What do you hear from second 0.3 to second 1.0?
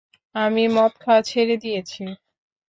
আমি মদ